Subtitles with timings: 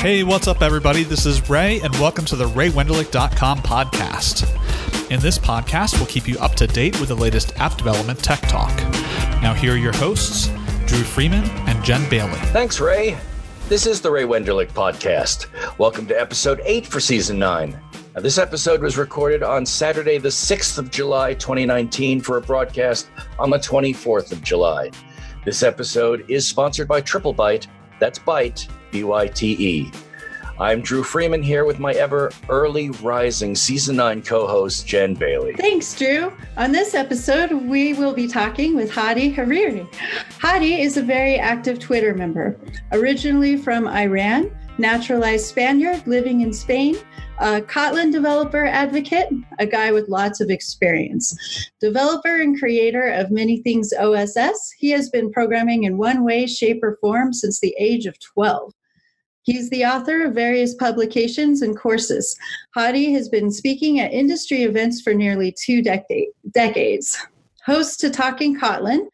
[0.00, 1.02] Hey, what's up, everybody?
[1.02, 4.44] This is Ray, and welcome to the RayWenderlich.com podcast.
[5.10, 8.40] In this podcast, we'll keep you up to date with the latest app development tech
[8.42, 8.76] talk.
[9.42, 10.46] Now, here are your hosts,
[10.86, 12.38] Dru Freeman and Jenn Bailey.
[12.52, 13.16] Thanks, Ray.
[13.68, 15.46] This is the Ray Wenderlich podcast.
[15.78, 17.70] Welcome to episode 8 for season 9.
[18.14, 23.08] Now, this episode was recorded on Saturday, the 6th of July, 2019, for a broadcast
[23.40, 24.90] on the 24th of July.
[25.44, 27.66] This episode is sponsored by Triplebyte.
[27.98, 29.92] That's Byte, B Y T E.
[30.58, 35.52] I'm Dru Freeman here with my ever early rising season 9 co host, Jenn Bailey.
[35.52, 36.32] Thanks, Dru.
[36.56, 39.86] On this episode, we will be talking with Hadi Hariri.
[40.40, 42.58] Hadi is a very active Twitter member.
[42.92, 46.96] Originally from Iran, naturalized Spaniard living in Spain,
[47.38, 51.36] a Kotlin developer advocate, a guy with lots of experience.
[51.80, 56.82] Developer and creator of many things OSS, he has been programming in one way, shape,
[56.82, 58.72] or form since the age of 12.
[59.42, 62.36] He's the author of various publications and courses.
[62.74, 67.16] Hadi has been speaking at industry events for nearly two decade, decades.
[67.64, 69.06] Host to Talking Kotlin,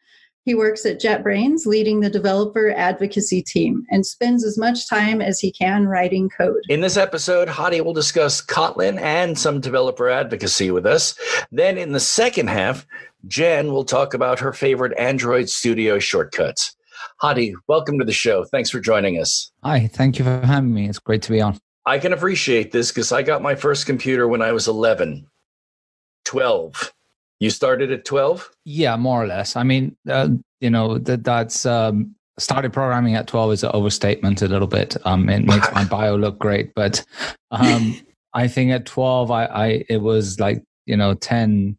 [0.45, 5.39] he works at JetBrains, leading the developer advocacy team, and spends as much time as
[5.39, 6.63] he can writing code.
[6.67, 11.17] In this episode, Hadi will discuss Kotlin and some developer advocacy with us.
[11.51, 12.85] Then, in the second half,
[13.27, 16.75] Jenn will talk about her favorite Android Studio shortcuts.
[17.21, 18.43] Hadi, welcome to the show.
[18.43, 19.51] Thanks for joining us.
[19.63, 20.89] Hi, thank you for having me.
[20.89, 21.57] It's great to be on.
[21.85, 25.27] I can appreciate this because I got my first computer when I was 11,
[26.25, 26.92] 12.
[27.43, 28.49] You started at 12?
[28.63, 29.57] Yeah, more or less.
[29.57, 30.29] I mean, uh,
[30.61, 34.95] you know, that that's um, started programming at 12 is an overstatement a little bit.
[35.03, 37.03] Um, it makes my bio look great, but
[37.51, 37.99] um,
[38.33, 41.77] I think at 12, I, I it was like, you know, 10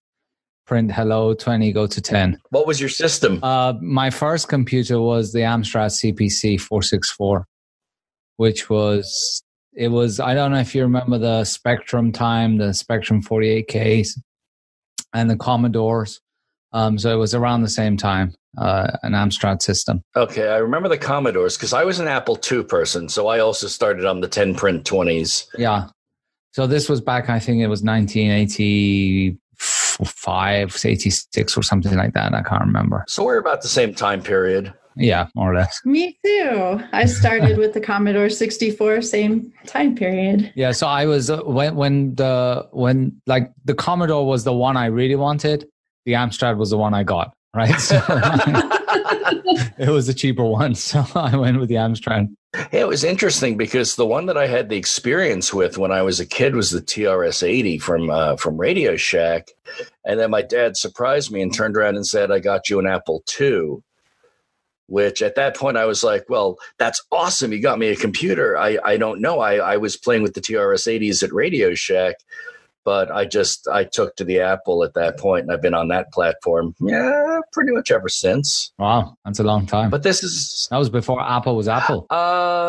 [0.67, 5.31] print hello 20 go to 10 what was your system uh, my first computer was
[5.34, 7.47] the amstrad cpc 464
[8.39, 9.43] which was
[9.75, 14.06] it was i don't know if you remember the spectrum time the spectrum 48k
[15.14, 16.20] and the commodores
[16.72, 20.88] um, so it was around the same time uh, an amstrad system okay i remember
[20.88, 24.28] the commodores because i was an apple ii person so i also started on the
[24.28, 25.88] 10 print 20s yeah
[26.52, 29.38] so this was back i think it was 1980
[30.04, 32.34] five, 86 or something like that.
[32.34, 33.04] I can't remember.
[33.08, 34.72] So we're about the same time period.
[34.97, 35.81] Yeah, more or less.
[35.84, 36.81] Me too.
[36.93, 40.53] I started with the Commodore 64, same time period.
[40.55, 44.77] Yeah, so I was uh, when when the when like the Commodore was the one
[44.77, 45.66] I really wanted.
[46.06, 47.34] The Amstrad was the one I got.
[47.55, 47.78] Right.
[47.78, 48.03] So,
[49.78, 52.34] it was a cheaper one, so I went with the Amstrad.
[52.55, 56.03] Yeah, It was interesting because the one that I had the experience with when I
[56.03, 59.50] was a kid was the TRS-80 from uh, from Radio Shack,
[60.05, 62.87] and then my dad surprised me and turned around and said, "I got you an
[62.87, 63.82] Apple II."
[64.87, 67.53] Which at that point I was like, "Well, that's awesome!
[67.53, 69.41] You got me a computer." I I don't know.
[69.41, 72.17] I I was playing with the TRS-80s at Radio Shack,
[72.84, 75.89] but I just I took to the Apple at that point, and I've been on
[75.89, 78.73] that platform, yeah, pretty much ever since.
[78.78, 79.91] Wow, that's a long time.
[79.91, 82.06] But this is that was before Apple was Apple.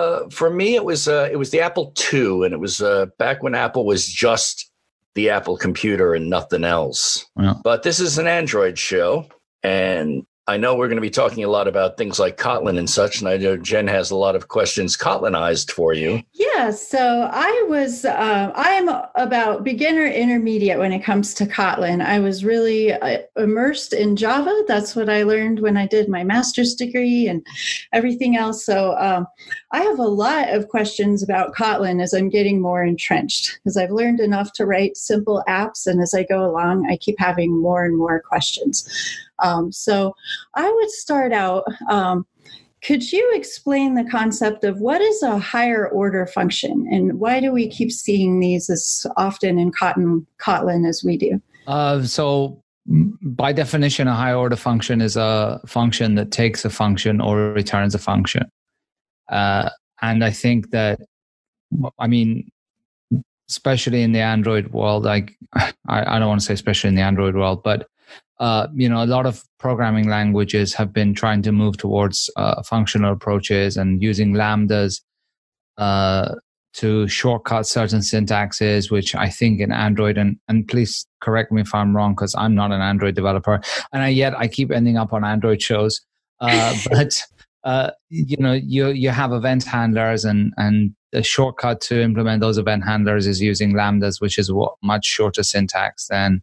[0.05, 3.07] Uh, for me, it was uh, it was the Apple II, and it was uh,
[3.17, 4.71] back when Apple was just
[5.15, 7.25] the Apple computer and nothing else.
[7.37, 7.55] Yeah.
[7.63, 9.27] But this is an Android show,
[9.63, 12.87] and I know we're going to be talking a lot about things like Kotlin and
[12.87, 16.21] such, and I know Jenn has a lot of questions Kotlinized for you.
[16.33, 22.05] Yeah, so I was, uh, I'm about beginner intermediate when it comes to Kotlin.
[22.05, 24.53] I was really uh, immersed in Java.
[24.67, 27.43] That's what I learned when I did my master's degree and
[27.91, 28.63] everything else.
[28.63, 29.25] So um,
[29.71, 33.89] I have a lot of questions about Kotlin as I'm getting more entrenched because I've
[33.89, 37.83] learned enough to write simple apps, and as I go along, I keep having more
[37.83, 38.87] and more questions.
[39.39, 40.15] Um, so
[40.53, 41.63] I would start out.
[41.89, 42.25] Um,
[42.83, 47.51] could you explain the concept of what is a higher order function and why do
[47.51, 51.41] we keep seeing these as often in Kotlin, Kotlin as we do?
[51.65, 57.19] Uh, so, by definition, a higher order function is a function that takes a function
[57.19, 58.43] or returns a function.
[59.29, 59.69] Uh,
[60.03, 60.99] and I think that,
[61.97, 62.47] I mean,
[63.49, 67.01] especially in the Android world, like I, I don't want to say especially in the
[67.01, 67.87] Android world, but
[68.39, 72.61] uh, you know, a lot of programming languages have been trying to move towards uh,
[72.63, 75.01] functional approaches and using lambdas
[75.77, 76.35] uh,
[76.73, 81.73] to shortcut certain syntaxes, which I think in Android and and please correct me if
[81.73, 83.61] I'm wrong because I'm not an Android developer,
[83.93, 86.01] and I, yet I keep ending up on Android shows.
[86.41, 87.21] Uh, but
[87.63, 92.57] uh, you know, you you have event handlers, and and the shortcut to implement those
[92.57, 94.51] event handlers is using lambdas, which is
[94.83, 96.41] much shorter syntax than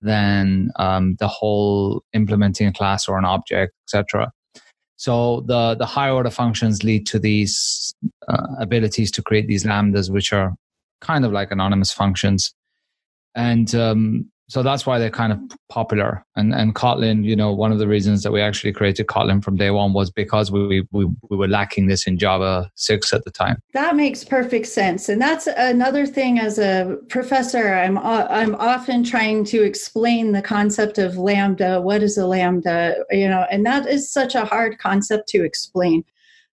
[0.00, 4.30] than um, the whole implementing a class or an object, etc.
[4.96, 7.94] So the the higher order functions lead to these
[8.28, 10.54] uh, abilities to create these lambdas, which are
[11.00, 12.54] kind of like anonymous functions,
[13.34, 16.24] and um, so that's why they're kind of popular.
[16.36, 19.56] And and Kotlin, you know, one of the reasons that we actually created Kotlin from
[19.56, 23.30] day one was because we we, we were lacking this in Java six at the
[23.30, 23.60] time.
[23.72, 26.38] That makes perfect sense, and that's another thing.
[26.38, 31.80] As a professor, I'm uh, I'm often trying to explain the concept of lambda.
[31.80, 33.04] What is a lambda?
[33.10, 36.04] You know, and that is such a hard concept to explain.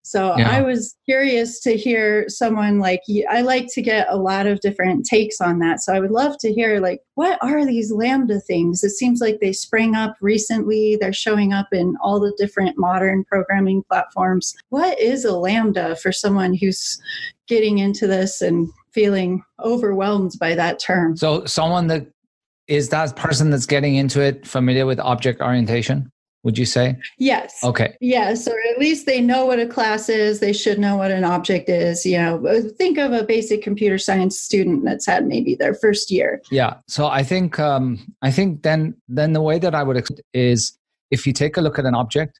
[0.04, 0.50] So yeah.
[0.50, 5.06] I was curious to hear someone like I like to get a lot of different
[5.06, 5.80] takes on that.
[5.80, 8.84] So I would love to hear like what are these lambda things?
[8.84, 10.98] It seems like they sprang up recently.
[11.00, 14.54] They're showing up in all the different modern programming platforms.
[14.68, 17.00] What is a lambda for someone who's
[17.48, 21.16] getting into this and feeling overwhelmed by that term?
[21.16, 22.06] So someone that
[22.68, 26.10] is that person that's getting into it familiar with object orientation?
[26.44, 26.96] Would you say?
[27.18, 27.58] Yes.
[27.64, 27.96] Okay.
[28.00, 30.40] Yes, or at least they know what a class is.
[30.40, 32.04] They should know what an object is.
[32.04, 36.42] You know, think of a basic computer science student that's had maybe their first year.
[36.50, 36.74] Yeah.
[36.86, 40.78] So I think um, I think then then the way that I would is
[41.10, 42.38] if you take a look at an object,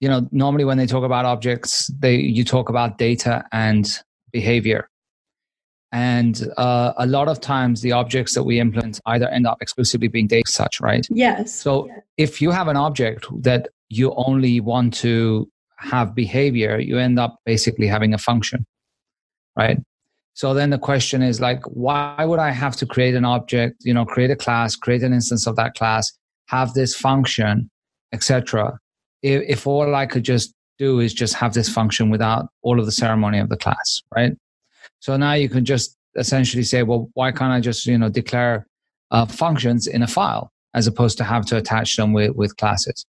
[0.00, 4.02] you know, normally when they talk about objects, they you talk about data and
[4.32, 4.88] behavior.
[5.92, 10.08] And uh, a lot of times, the objects that we implement either end up exclusively
[10.08, 11.06] being data such, right?
[11.10, 11.54] Yes.
[11.54, 12.00] So yes.
[12.16, 15.48] if you have an object that you only want to
[15.78, 18.66] have behavior, you end up basically having a function,
[19.56, 19.78] right?
[20.34, 23.94] So then the question is like, why would I have to create an object, you
[23.94, 26.12] know, create a class, create an instance of that class,
[26.48, 27.70] have this function,
[28.12, 28.78] etc.
[29.22, 32.86] If, if all I could just do is just have this function without all of
[32.86, 34.32] the ceremony of the class, right?
[35.00, 38.66] So now you can just essentially say, well, why can't I just you know declare
[39.10, 43.06] uh, functions in a file as opposed to have to attach them with, with classes,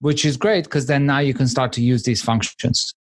[0.00, 2.94] which is great because then now you can start to use these functions.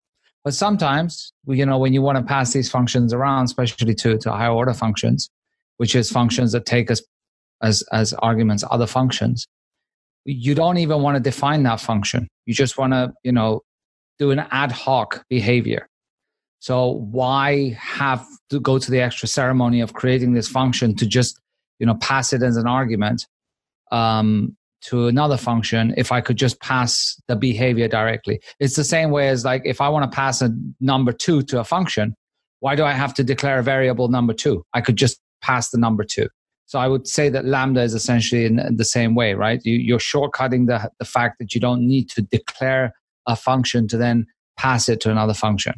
[0.45, 4.33] But sometimes, you know, when you want to pass these functions around, especially to, to
[4.33, 5.29] higher order functions,
[5.79, 7.03] which is functions that take as,
[7.63, 9.47] as, as arguments other functions,
[10.25, 12.29] you don't even want to define that function.
[12.47, 13.63] You just want to, you know,
[14.19, 15.89] do an ad hoc behavior.
[16.59, 21.41] So why have to go to the extra ceremony of creating this function to just
[21.79, 23.27] you know pass it as an argument
[23.93, 28.41] um, to another function if I could just pass the behavior directly?
[28.59, 30.51] It's the same way as like if I want to pass a
[30.81, 32.15] number two to a function,
[32.61, 34.65] why do I have to declare a variable number two?
[34.73, 36.29] I could just pass the number two.
[36.67, 39.61] So I would say that lambda is essentially in the same way, right?
[39.65, 42.93] You, are shortcutting the, the fact that you don't need to declare
[43.27, 44.27] a function to then
[44.57, 45.75] pass it to another function.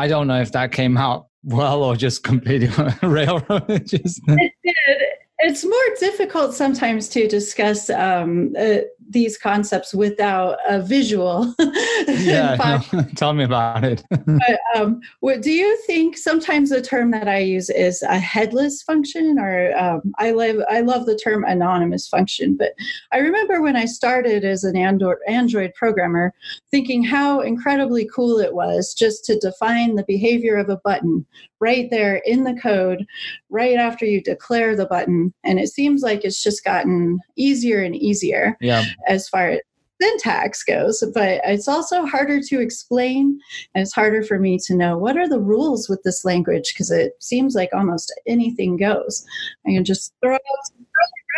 [0.00, 2.70] I don't know if that came out well or just completely
[3.02, 3.86] railroad.
[3.86, 4.22] just...
[4.28, 5.02] It did.
[5.40, 8.78] It's more difficult sometimes to discuss um, uh,
[9.10, 11.52] these concepts without a visual.
[12.08, 14.04] yeah, no, tell me about it.
[14.10, 16.16] but, um, what do you think?
[16.16, 20.80] Sometimes the term that I use is a headless function, or um, I love I
[20.80, 22.56] love the term anonymous function.
[22.56, 22.72] But
[23.12, 26.32] I remember when I started as an Android Android programmer,
[26.70, 31.26] thinking how incredibly cool it was just to define the behavior of a button
[31.58, 33.04] right there in the code,
[33.50, 37.96] right after you declare the button, and it seems like it's just gotten easier and
[37.96, 38.56] easier.
[38.60, 39.60] Yeah as far as
[40.00, 43.38] syntax goes, but it's also harder to explain
[43.74, 46.90] and it's harder for me to know what are the rules with this language because
[46.90, 49.24] it seems like almost anything goes.
[49.66, 50.86] I can just throw out some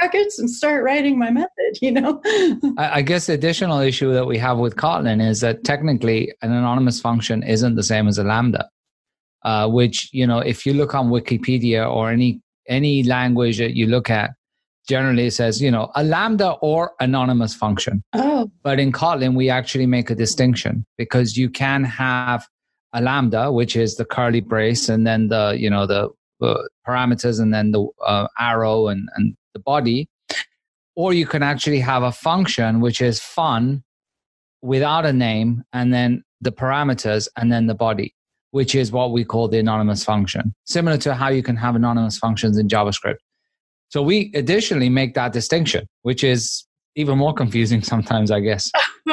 [0.01, 2.21] brackets and start writing my method, you know?
[2.79, 7.01] I guess the additional issue that we have with Kotlin is that technically an anonymous
[7.01, 8.69] function isn't the same as a lambda.
[9.45, 13.89] Uh, which you know, if you look on Wikipedia or any any language that you
[13.89, 14.31] look at,
[14.89, 18.03] generally says, you know, a lambda or anonymous function.
[18.13, 18.51] Oh.
[18.63, 22.47] But in Kotlin, we actually make a distinction because you can have
[22.93, 26.11] a lambda, which is the curly brace, and then the, you know, the
[26.43, 30.09] uh, parameters, and then the uh, arrow and, and the body.
[30.95, 33.83] Or you can actually have a function, which is fun
[34.61, 38.15] without a name, and then the parameters, and then the body
[38.53, 42.19] which is what we call the anonymous function, similar to how you can have anonymous
[42.19, 43.17] functions in JavaScript.
[43.93, 46.65] So we additionally make that distinction, which is
[46.97, 48.73] even more confusing sometimes, I guess.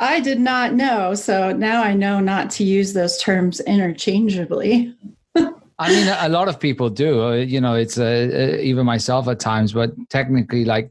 [0.00, 1.14] I did not know.
[1.14, 4.94] So now I know not to use those terms interchangeably.
[5.78, 7.22] I mean, a lot of people do.
[7.22, 10.90] Uh, you know, it's uh, uh, even myself at times, but technically, like,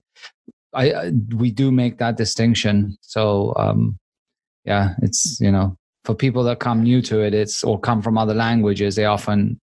[0.73, 2.97] I uh, we do make that distinction.
[3.01, 3.97] So, um,
[4.65, 8.17] yeah, it's you know, for people that come new to it, it's or come from
[8.17, 9.59] other languages, they often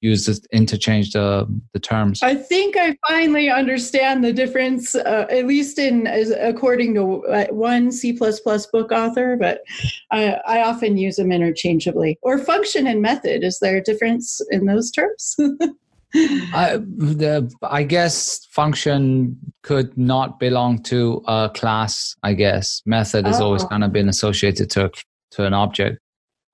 [0.00, 2.22] use this interchange the the terms.
[2.22, 7.46] I think I finally understand the difference, uh, at least in as, according to uh,
[7.50, 9.36] one C book author.
[9.38, 9.62] But
[10.10, 12.18] I, I often use them interchangeably.
[12.22, 13.44] Or function and method.
[13.44, 15.36] Is there a difference in those terms?
[16.14, 22.16] I, the, I guess function could not belong to a class.
[22.22, 23.44] I guess method has oh.
[23.44, 24.90] always kind of been associated to
[25.32, 26.00] to an object.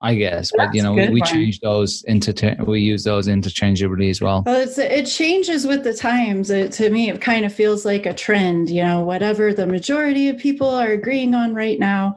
[0.06, 4.20] I guess, but you know, we, we change those into we use those interchangeably as
[4.20, 4.44] well.
[4.46, 6.48] Well, it's it changes with the times.
[6.48, 8.70] It, to me, it kind of feels like a trend.
[8.70, 12.14] You know, whatever the majority of people are agreeing on right now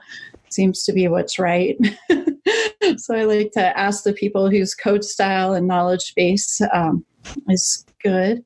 [0.49, 1.77] seems to be what's right.
[2.97, 7.03] so I like to ask the people whose code style and knowledge base um,
[7.49, 8.43] is good.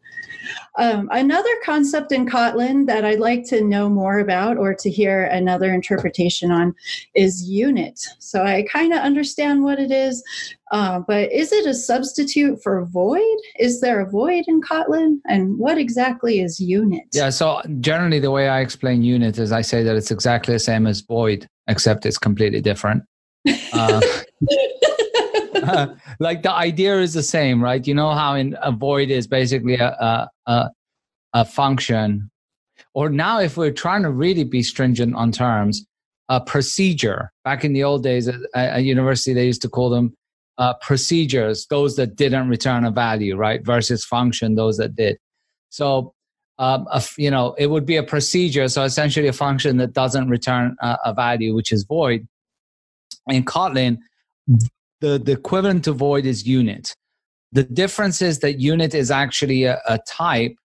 [0.78, 5.26] Um, another concept in Kotlin that I'd like to know more about or to hear
[5.26, 6.74] another interpretation on
[7.16, 8.00] is unit.
[8.20, 10.24] So I kind of understand what it is,
[10.72, 13.38] uh, but is it a substitute for void?
[13.60, 15.20] Is there a void in Kotlin?
[15.28, 17.04] And what exactly is unit?
[17.14, 20.60] Yeah, so generally the way I explain unit is I say that it's exactly the
[20.60, 23.04] same as void, except it's completely different.
[23.74, 24.00] Uh,
[26.20, 27.86] like the idea is the same, right?
[27.86, 30.70] You know how in a void is basically a, a,
[31.34, 32.30] a function,
[32.94, 35.86] or now if we're trying to really be stringent on terms,
[36.30, 37.32] a procedure.
[37.44, 40.16] Back in the old days at, at university, they used to call them
[40.58, 43.66] uh, procedures, those that didn't return a value, right?
[43.66, 45.18] Versus function, those that did.
[45.70, 46.14] So,
[46.60, 48.68] um, a, you know, it would be a procedure.
[48.68, 52.28] So essentially a function that doesn't return a, a value, which is void.
[53.28, 53.98] In Kotlin,
[55.04, 56.96] the, the equivalent to void is unit.
[57.52, 60.56] The difference is that unit is actually a, a type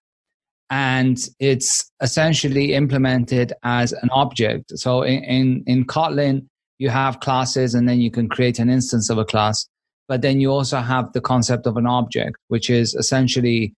[0.71, 4.78] and it's essentially implemented as an object.
[4.78, 6.47] So in, in, in, Kotlin,
[6.78, 9.66] you have classes and then you can create an instance of a class.
[10.07, 13.75] But then you also have the concept of an object, which is essentially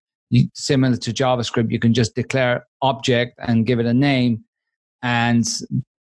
[0.53, 1.71] similar to JavaScript.
[1.71, 4.43] You can just declare object and give it a name.
[5.01, 5.43] And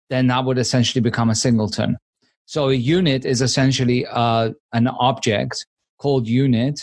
[0.08, 1.98] then that would essentially become a singleton.
[2.46, 5.66] So a unit is essentially uh, an object
[5.98, 6.80] called unit,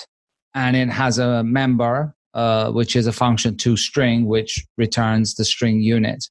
[0.54, 5.46] and it has a member, uh, which is a function to string, which returns the
[5.46, 6.26] string unit.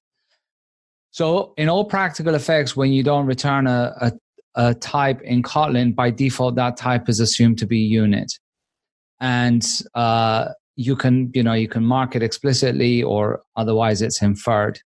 [1.11, 4.13] So in all practical effects, when you don't return a, a,
[4.55, 8.33] a type in Kotlin, by default, that type is assumed to be unit.
[9.21, 14.81] And uh, you can, you know, you can mark it explicitly or otherwise it's inferred.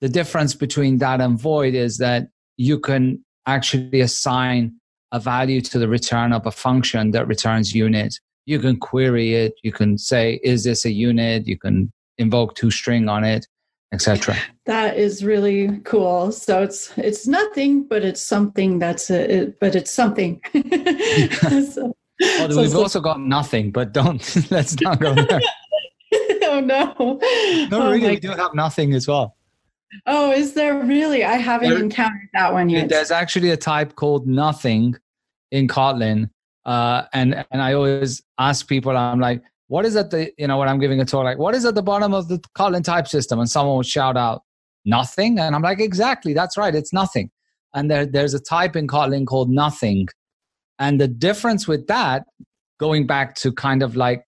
[0.00, 4.74] The difference between that and void is that you can actually assign
[5.12, 8.18] a value to the return of a function that returns unit.
[8.46, 9.54] You can query it.
[9.62, 11.46] You can say, is this a unit?
[11.46, 13.46] You can invoke toString on it,
[13.92, 14.36] etc.
[14.66, 16.32] That is really cool.
[16.32, 20.40] So it's it's nothing, but it's something that's a, it, but it's something.
[20.52, 24.20] so, well, so, we've so, also got nothing, but don't
[24.50, 25.40] let's not go there.
[26.42, 26.94] oh no!
[27.70, 29.36] No, oh really, we do have nothing as well.
[30.06, 31.24] Oh, is there really?
[31.24, 32.88] I haven't there, encountered that one yet.
[32.88, 34.94] There's actually a type called nothing
[35.50, 36.30] in Kotlin.
[36.64, 40.58] Uh, and and I always ask people, I'm like, what is at the you know
[40.58, 43.08] when I'm giving a talk, like what is at the bottom of the Kotlin type
[43.08, 43.38] system?
[43.38, 44.42] And someone would shout out,
[44.84, 45.38] nothing.
[45.38, 47.30] And I'm like, exactly, that's right, it's nothing.
[47.74, 50.08] And there, there's a type in Kotlin called nothing.
[50.78, 52.24] And the difference with that,
[52.78, 54.24] going back to kind of like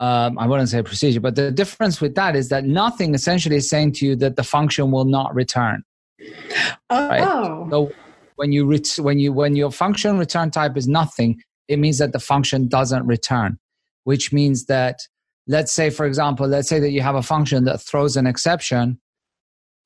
[0.00, 3.68] um, I wouldn't say procedure, but the difference with that is that nothing essentially is
[3.68, 5.82] saying to you that the function will not return.
[6.90, 7.08] Oh.
[7.08, 7.70] Right?
[7.70, 7.92] So
[8.36, 12.12] when you ret- when you when your function return type is nothing, it means that
[12.12, 13.58] the function doesn't return,
[14.04, 15.00] which means that
[15.46, 19.00] let's say for example, let's say that you have a function that throws an exception.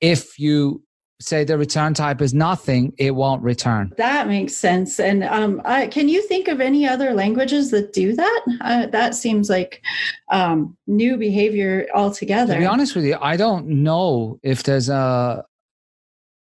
[0.00, 0.82] If you
[1.20, 3.92] say the return type is nothing, it won't return.
[3.96, 4.98] That makes sense.
[4.98, 8.42] And um, I, can you think of any other languages that do that?
[8.60, 9.82] Uh, that seems like
[10.30, 12.54] um, new behavior altogether.
[12.54, 15.44] To be honest with you, I don't know if there's a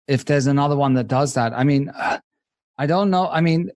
[0.06, 1.52] if there's another one that does that.
[1.54, 2.18] I mean, uh,
[2.78, 3.28] I don't know.
[3.28, 3.70] I mean,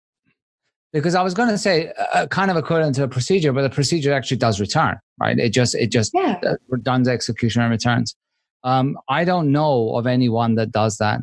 [0.93, 3.71] because I was going to say uh, kind of equivalent to a procedure, but the
[3.71, 5.39] procedure actually does return, right?
[5.39, 6.41] It just it just yeah.
[6.45, 8.17] Uh, does execution and returns.
[8.65, 11.21] Um, I don't know of anyone that does that.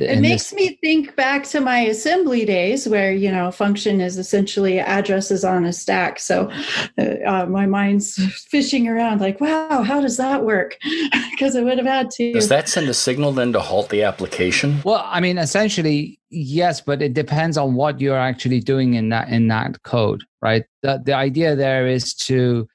[0.00, 0.52] It makes this.
[0.52, 5.64] me think back to my assembly days where, you know, function is essentially addresses on
[5.64, 6.20] a stack.
[6.20, 6.50] So
[6.98, 8.14] uh, uh my mind's
[8.48, 10.78] fishing around like, wow, how does that work?
[11.32, 12.32] Because I would have had to.
[12.34, 14.80] Does that send a signal then to halt the application?
[14.84, 19.28] Well, I mean, essentially, yes, but it depends on what you're actually doing in that
[19.30, 20.64] in that code, right?
[20.82, 22.68] The, the idea there is to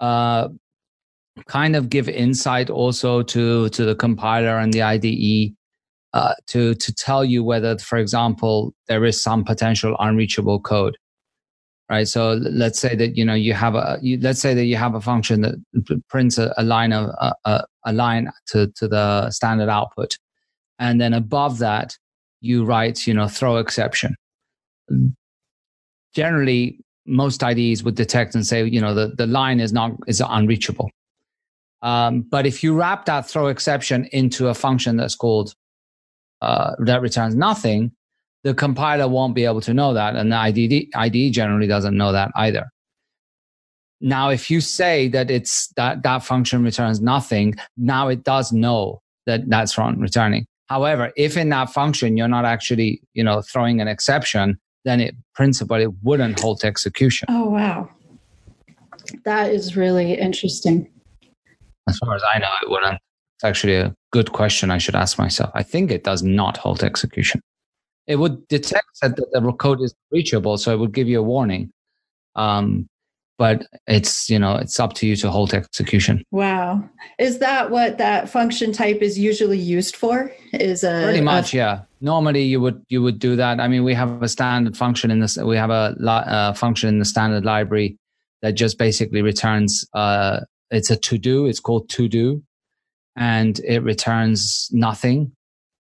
[0.00, 0.48] uh,
[1.46, 5.54] kind of give insight also to to the compiler and the IDE
[6.14, 10.96] uh, to to tell you whether, for example, there is some potential unreachable code.
[11.90, 12.08] right?
[12.08, 14.94] So let's say that you know you have a you, let's say that you have
[14.94, 15.56] a function that
[16.08, 17.10] prints a, a line of
[17.44, 20.18] a, a line to to the standard output,
[20.78, 21.96] and then above that
[22.40, 24.14] you write you know throw exception.
[26.14, 30.22] Generally, most IDEs would detect and say you know the the line is not is
[30.26, 30.90] unreachable.
[31.82, 35.54] Um, but if you wrap that throw exception into a function that's called
[36.42, 37.92] uh, that returns nothing,
[38.44, 42.12] the compiler won't be able to know that, and the IDE, IDE generally doesn't know
[42.12, 42.66] that either.
[44.00, 49.00] Now, if you say that it's that that function returns nothing, now it does know
[49.26, 50.46] that that's wrong returning.
[50.68, 55.14] However, if in that function you're not actually, you know, throwing an exception, then it
[55.34, 57.26] principally wouldn't halt execution.
[57.28, 57.90] Oh wow,
[59.24, 60.88] that is really interesting.
[61.88, 62.98] As far as I know, it wouldn't.
[63.36, 65.50] It's actually a good question I should ask myself.
[65.54, 67.40] I think it does not halt execution
[68.08, 71.70] it would detect that the code is reachable, so it would give you a warning.
[72.34, 72.88] Um,
[73.36, 76.24] but it's you know it's up to you to halt execution.
[76.32, 76.82] Wow,
[77.20, 80.32] is that what that function type is usually used for?
[80.54, 81.80] Is a pretty much a, yeah.
[82.00, 83.60] Normally you would you would do that.
[83.60, 85.36] I mean, we have a standard function in this.
[85.36, 87.96] We have a uh, function in the standard library
[88.42, 89.86] that just basically returns.
[89.94, 91.46] Uh, it's a to do.
[91.46, 92.42] It's called to do,
[93.16, 95.32] and it returns nothing.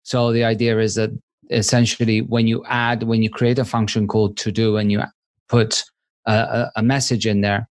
[0.03, 1.11] So the idea is that
[1.49, 5.01] essentially when you add when you create a function called to do and you
[5.49, 5.83] put
[6.25, 7.67] a, a message in there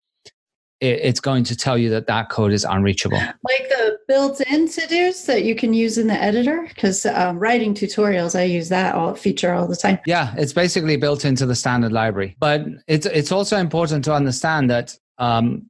[0.80, 3.18] it, it's going to tell you that that code is unreachable.
[3.18, 6.66] Like the built-in to-dos that you can use in the editor?
[6.68, 10.00] Because um, writing tutorials i use that all feature all the time.
[10.06, 12.36] Yeah it's basically built into the standard library.
[12.40, 15.70] But it's it's also important to understand that um,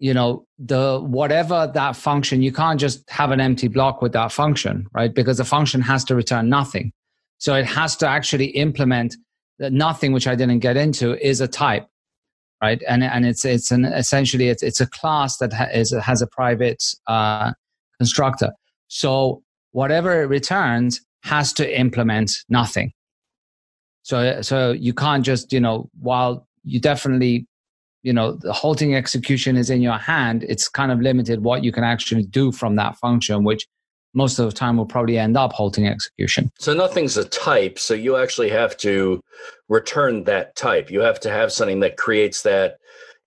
[0.00, 4.32] you know the whatever that function you can't just have an empty block with that
[4.32, 6.92] function right because the function has to return nothing
[7.40, 9.16] so it has to actually implement
[9.58, 11.86] that nothing, which I didn't get into, is a type,
[12.62, 12.82] right?
[12.86, 16.26] And and it's it's an essentially it's it's a class that ha- is, has a
[16.26, 17.52] private uh,
[17.98, 18.52] constructor.
[18.88, 19.42] So
[19.72, 22.92] whatever it returns has to implement nothing.
[24.02, 27.46] So so you can't just you know while you definitely
[28.02, 31.72] you know the halting execution is in your hand it's kind of limited what you
[31.72, 33.66] can actually do from that function which
[34.14, 36.50] most of the time will probably end up halting execution.
[36.58, 37.78] So nothing's a type.
[37.78, 39.20] So you actually have to
[39.68, 40.90] return that type.
[40.90, 42.78] You have to have something that creates that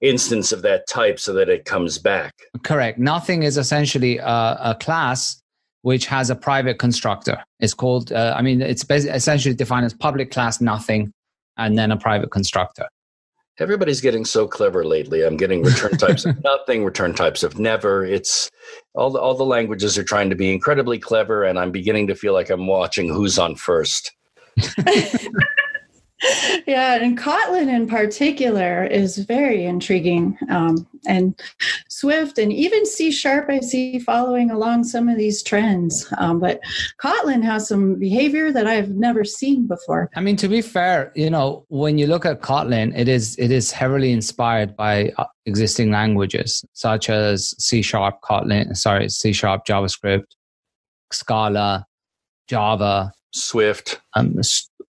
[0.02, 2.34] instance of that type so that it comes back.
[2.64, 3.00] Correct.
[3.00, 5.42] Nothing is essentially a, a class
[5.82, 7.44] which has a private constructor.
[7.60, 11.12] It's called, uh, I mean, it's essentially defined as public class nothing
[11.58, 12.88] and then a private constructor.
[13.60, 15.24] Everybody's getting so clever lately.
[15.24, 18.04] I'm getting return types of nothing, return types of never.
[18.04, 18.50] It's
[18.96, 22.16] all the, all the languages are trying to be incredibly clever, and I'm beginning to
[22.16, 24.12] feel like I'm watching Who's on First.
[26.68, 30.38] yeah, and Kotlin in particular is very intriguing.
[30.50, 31.40] Um, and
[31.90, 36.12] Swift and even C Sharp, I see following along some of these trends.
[36.18, 36.62] Um, but
[37.02, 40.10] Kotlin has some behavior that I've never seen before.
[40.16, 43.52] I mean, to be fair, you know, when you look at Kotlin, it is it
[43.52, 49.66] is heavily inspired by uh, existing languages such as C Sharp, Kotlin, sorry, C Sharp,
[49.66, 50.28] JavaScript,
[51.12, 51.86] Scala,
[52.48, 54.00] Java, Swift.
[54.16, 54.36] Um,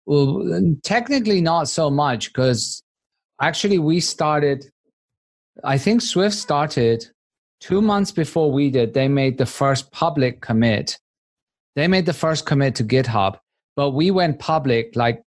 [0.06, 2.82] well, technically not so much because
[3.40, 4.70] actually we started.
[5.62, 7.06] I think Swift started
[7.60, 8.94] two months before we did.
[8.94, 10.98] They made the first public commit.
[11.76, 13.38] They made the first commit to GitHub,
[13.76, 15.22] but we went public like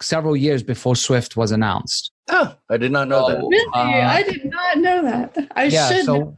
[0.00, 2.10] several years before Swift was announced.
[2.30, 3.40] Oh, I did not know so, that.
[3.40, 4.00] Really?
[4.00, 5.52] Uh, I did not know that.
[5.56, 6.36] I yeah, should so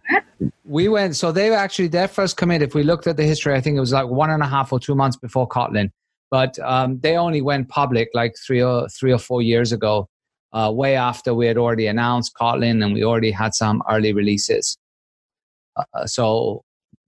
[0.64, 3.61] We went, so they actually, their first commit, if we looked at the history, I
[3.61, 5.90] think it was like one and a half or two months before Kotlin
[6.30, 10.08] but um, they only went public like three or three or four years ago,
[10.52, 14.76] uh, way after we had already announced Kotlin and we already had some early releases.
[15.76, 16.62] Uh, so,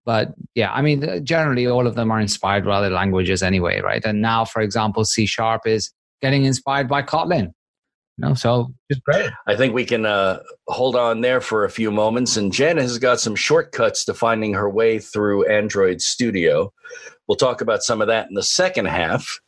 [0.04, 4.04] but yeah, I mean, generally all of them are inspired by other languages anyway, right?
[4.04, 7.52] And now, for example, C sharp is getting inspired by Kotlin.
[8.18, 9.30] You know, so just great.
[9.46, 12.36] I think we can uh, hold on there for a few moments.
[12.36, 16.72] And Jenn has got some shortcuts to finding her way through Android Studio.
[17.26, 19.40] We'll talk about some of that in the second half.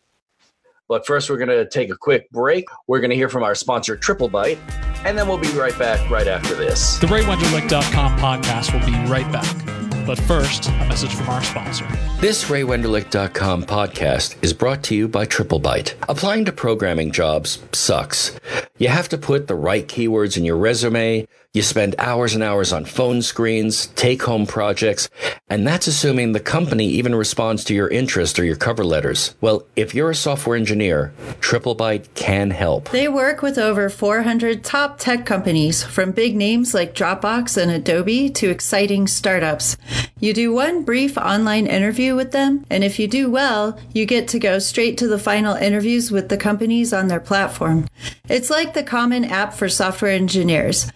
[0.88, 2.66] But first, we're going to take a quick break.
[2.86, 4.58] We're going to hear from our sponsor, Triple TripleByte,
[5.04, 6.98] and then we'll be right back right after this.
[6.98, 9.93] The RayWenderlich.com podcast will be right back.
[10.06, 11.86] But first, a message from our sponsor.
[12.20, 15.94] This RayWenderlich.com podcast is brought to you by TripleByte.
[16.08, 18.38] Applying to programming jobs sucks.
[18.76, 22.72] You have to put the right keywords in your resume You spend hours and hours
[22.72, 25.08] on phone screens, take home projects,
[25.48, 29.36] and that's assuming the company even responds to your interest or your cover letters.
[29.40, 32.90] Well, if you're a software engineer, TripleByte can help.
[32.90, 38.30] They work with over 400 top tech companies, from big names like Dropbox and Adobe
[38.30, 39.76] to exciting startups.
[40.18, 44.26] You do one brief online interview with them, and if you do well, you get
[44.28, 47.86] to go straight to the final interviews with the companies on their platform.
[48.28, 50.90] It's like the common app for software engineers.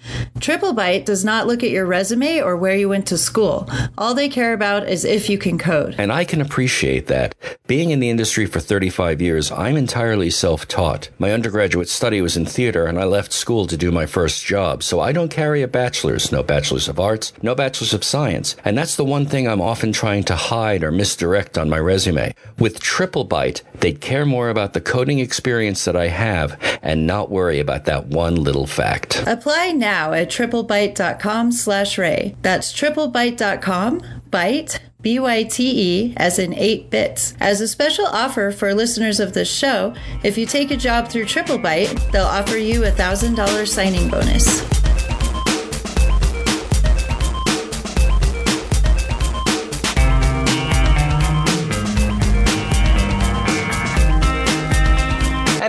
[0.49, 3.69] TripleByte does not look at your resume or where you went to school.
[3.99, 5.95] All they care about is if you can code.
[5.99, 7.35] And I can appreciate that.
[7.67, 11.11] Being in the industry for 35 years, I'm entirely self taught.
[11.19, 14.83] My undergraduate study was in theater, and I left school to do my first job,
[14.83, 18.57] so I don't carry a bachelor's, no bachelor's of arts, no bachelor's of science.
[18.65, 22.35] And that's the one thing I'm often trying to hide or misdirect on my resume.
[22.59, 27.61] With TripleByte, they'd care more about the coding experience that I have and not worry
[27.61, 29.23] about that one little fact.
[29.27, 32.37] Apply now at triplebyte.com slash ray.
[32.43, 37.35] That's triplebyte.com, byte, B-Y-T-E, as in 8 bits.
[37.41, 41.25] As a special offer for listeners of this show, if you take a job through
[41.25, 44.78] TripleByte, they'll offer you a $1,000 signing bonus.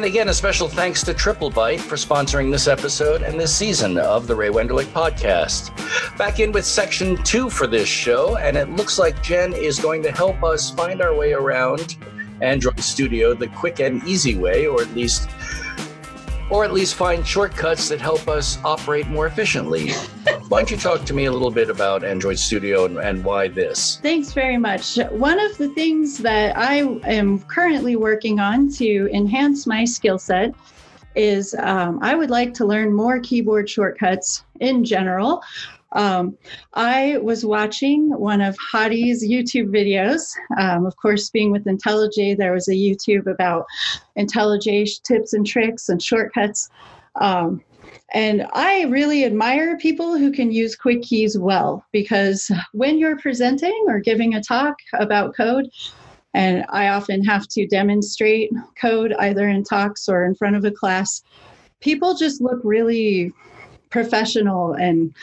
[0.10, 4.36] Again, a special thanks to TripleByte for sponsoring this episode and this season of the
[4.36, 5.70] Ray Wenderlich podcast.
[6.18, 10.02] Back in with section two for this show, and it looks like Jenn is going
[10.02, 11.98] to help us find our way around
[12.42, 15.30] Android Studio the quick and easy way, or at least
[16.50, 19.92] or at least find shortcuts that help us operate more efficiently.
[20.50, 23.48] Why don't you talk to me a little bit about Android Studio and, and, why
[23.48, 24.00] this?
[24.02, 24.98] Thanks very much.
[25.12, 30.56] One of the things that I am currently working on to enhance my skill set
[31.16, 35.44] is um, I would like to learn more keyboard shortcuts in general.
[35.92, 36.36] Um,
[36.74, 40.32] I was watching one of Hadi's YouTube videos.
[40.58, 43.66] Um, of course, being with IntelliJ, there was a YouTube about
[44.18, 46.70] IntelliJ tips and tricks and shortcuts.
[47.22, 47.62] Um,
[48.14, 53.86] and I really admire people who can use quick keys well because when you're presenting
[53.88, 55.70] or giving a talk about code,
[56.34, 60.72] and I often have to demonstrate code either in talks or in front of a
[60.72, 61.24] class,
[61.82, 63.32] people just look really
[63.90, 65.14] professional and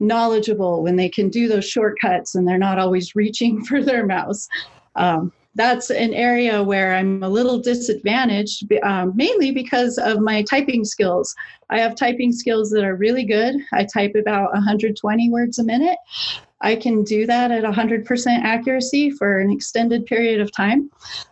[0.00, 4.48] knowledgeable when they can do those shortcuts and they're not always reaching for their mouse.
[4.96, 10.84] Um, that's an area where I'm a little disadvantaged, um, mainly because of my typing
[10.84, 11.34] skills.
[11.68, 13.56] I have typing skills that are really good.
[13.72, 15.98] I type about 120 words a minute.
[16.60, 20.90] I can do that at 100% accuracy for an extended period of time.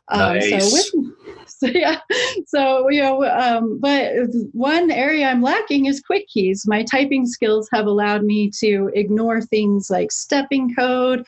[0.08, 0.70] Um, nice.
[0.70, 2.00] So with, so yeah
[2.46, 4.12] so you know um, but
[4.52, 9.40] one area i'm lacking is quick keys my typing skills have allowed me to ignore
[9.40, 11.24] things like stepping code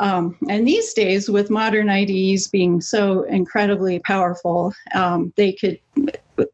[0.00, 5.78] um, and these days, with modern IDEs being so incredibly powerful, um, they could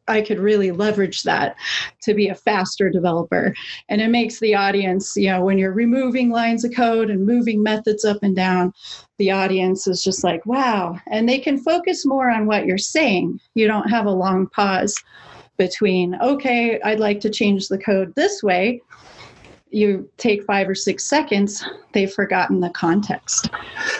[0.09, 1.55] I could really leverage that
[2.01, 3.55] to be a faster developer.
[3.87, 7.63] And it makes the audience, you know, when you're removing lines of code and moving
[7.63, 8.73] methods up and down,
[9.17, 10.99] the audience is just like, wow.
[11.09, 13.39] And they can focus more on what you're saying.
[13.53, 14.93] You don't have a long pause
[15.55, 18.81] between, okay, I'd like to change the code this way
[19.69, 23.49] you take five or six seconds, they've forgotten the context.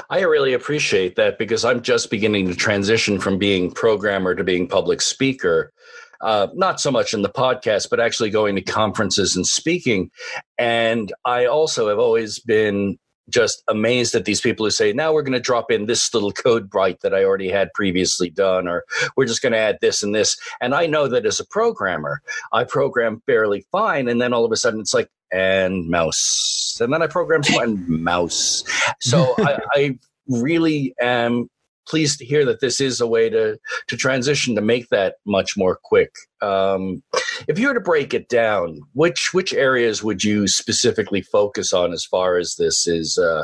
[0.10, 4.68] I really appreciate that because I'm just beginning to transition from being programmer to being
[4.68, 5.74] public speaker.
[6.22, 10.10] Uh, not so much in the podcast, but actually going to conferences and speaking.
[10.58, 12.98] And I also have always been
[13.30, 16.32] just amazed at these people who say, now we're going to drop in this little
[16.32, 20.02] code bright that I already had previously done, or we're just going to add this
[20.02, 20.38] and this.
[20.62, 22.22] And I know that as a programmer,
[22.54, 24.08] I program fairly fine.
[24.08, 26.78] And then all of a sudden it's like, and mouse.
[26.80, 28.64] And then I program one mouse.
[29.02, 31.50] So I, I really am
[31.88, 35.58] pleased to hear that this is a way to to transition to make that much
[35.58, 36.12] more quick.
[36.42, 37.02] Um,
[37.48, 41.94] if you were to break it down, which which areas would you specifically focus on
[41.94, 43.44] as far as this is uh,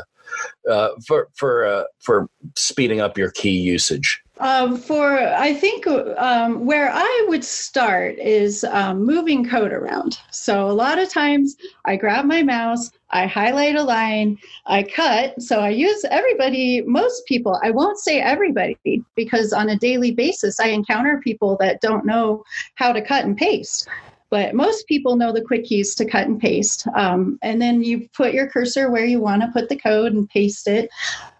[0.70, 4.20] uh, for for uh, for speeding up your key usage?
[4.40, 10.18] Um, for I think um, where I would start is um, moving code around.
[10.32, 15.40] So a lot of times I grab my mouse, I highlight a line, I cut.
[15.40, 17.60] So I use everybody, most people.
[17.62, 18.76] I won't say everybody
[19.14, 22.42] because on a daily basis I encounter people that don't know
[22.74, 23.88] how to cut and paste
[24.30, 26.88] but most people know the quick keys to cut and paste.
[26.96, 30.28] Um, and then you put your cursor where you want to put the code and
[30.28, 30.90] paste it.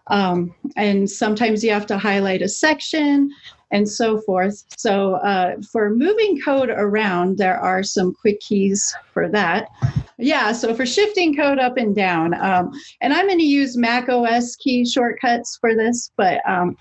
[0.09, 3.31] Um, and sometimes you have to highlight a section
[3.71, 4.65] and so forth.
[4.77, 9.69] So uh, for moving code around, there are some quick keys for that.
[10.17, 14.09] Yeah, so for shifting code up and down, um, and I'm going to use Mac
[14.09, 16.77] OS key shortcuts for this, but um,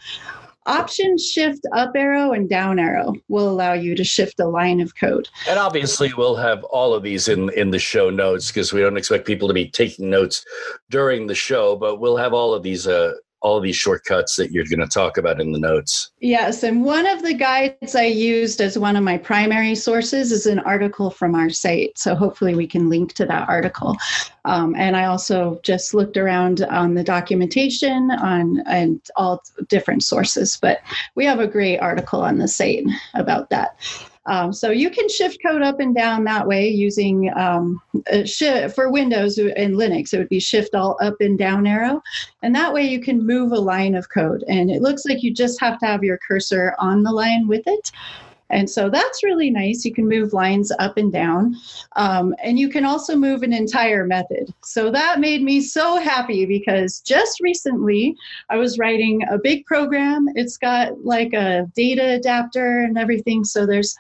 [0.66, 4.98] Option Shift up arrow and down arrow will allow you to shift a line of
[4.98, 5.28] code.
[5.48, 8.98] And obviously, we'll have all of these in in the show notes because we don't
[8.98, 10.46] expect people to be taking notes
[10.90, 14.66] during the show, but we'll have all of these uh, all these shortcuts that you're
[14.66, 16.12] going to talk about in the notes.
[16.22, 20.46] Yes, and one of the guides I used as one of my primary sources is
[20.46, 21.98] an article from our site.
[21.98, 23.98] So hopefully we can link to that article.
[24.46, 30.58] Um, and I also just looked around on the documentation on and all different sources,
[30.62, 30.80] but
[31.16, 33.78] we have a great article on the site about that.
[34.26, 37.82] Um, so you can shift code up and down that way using um,
[38.26, 40.14] shift for Windows and Linux.
[40.14, 42.02] It would be shift all up and down arrow,
[42.42, 44.44] and that way you can move a line of code.
[44.48, 47.64] And it looks like you just have to have your cursor on the line with
[47.68, 47.92] it.
[48.54, 49.84] And so that's really nice.
[49.84, 51.56] You can move lines up and down.
[51.96, 54.54] Um, and you can also move an entire method.
[54.64, 58.16] So that made me so happy because just recently
[58.50, 60.28] I was writing a big program.
[60.36, 63.44] It's got like a data adapter and everything.
[63.44, 63.96] So there's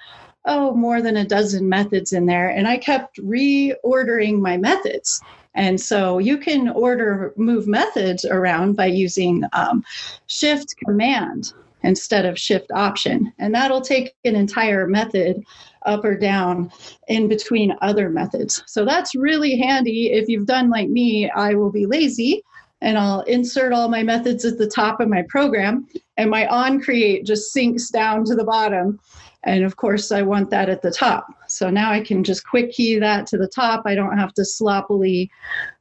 [0.45, 2.49] oh, more than a dozen methods in there.
[2.49, 5.21] And I kept reordering my methods.
[5.55, 9.83] And so you can order move methods around by using um,
[10.27, 13.31] shift command instead of shift option.
[13.39, 15.43] And that'll take an entire method
[15.85, 16.71] up or down
[17.07, 18.63] in between other methods.
[18.67, 20.11] So that's really handy.
[20.11, 22.41] If you've done like me, I will be lazy
[22.81, 26.81] and I'll insert all my methods at the top of my program and my on
[26.81, 28.99] create just sinks down to the bottom.
[29.45, 31.27] And of course, I want that at the top.
[31.47, 33.83] So now I can just quick key that to the top.
[33.85, 35.29] I don't have to sloppily